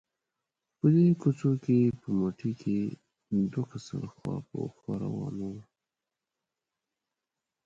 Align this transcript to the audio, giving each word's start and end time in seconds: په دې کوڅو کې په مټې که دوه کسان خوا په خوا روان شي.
په 0.77 0.85
دې 0.93 1.05
کوڅو 1.21 1.51
کې 1.63 1.77
په 1.99 2.07
مټې 2.19 2.51
که 2.61 2.75
دوه 3.51 3.65
کسان 3.71 4.03
خوا 4.13 4.35
په 4.49 4.57
خوا 4.77 4.95
روان 5.03 5.35
شي. 5.53 5.61